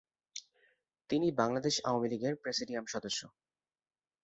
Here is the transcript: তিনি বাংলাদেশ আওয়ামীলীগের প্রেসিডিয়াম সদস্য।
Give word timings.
তিনি 1.09 1.27
বাংলাদেশ 1.31 1.75
আওয়ামীলীগের 1.85 2.33
প্রেসিডিয়াম 2.35 2.85
সদস্য। 2.87 3.21